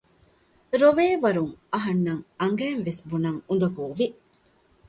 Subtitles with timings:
[0.81, 4.07] ރޮވޭ ވަރުން އަހަންނަށް އަނގައިންވެސް ބުނަން އުނދަގޫވި